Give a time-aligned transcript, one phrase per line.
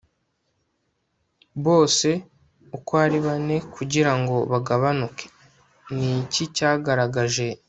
[1.65, 2.09] Bose
[2.77, 5.25] uko ari bane kugirango bagabanuke
[5.95, 7.47] Ni iki cyagaragaje